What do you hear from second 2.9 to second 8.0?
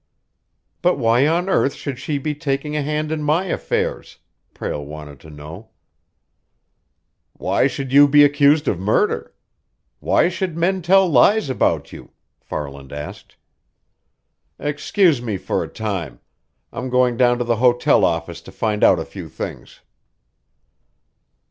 in my affairs?" Prale wanted to know. "Why should